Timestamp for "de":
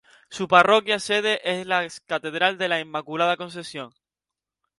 2.57-2.67